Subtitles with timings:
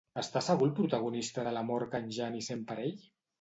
[0.19, 3.07] Està segur el protagonista de l'amor que en Jani sent per ell?